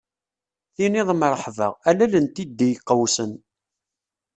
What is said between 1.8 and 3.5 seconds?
a lal n tiddi iqewsen.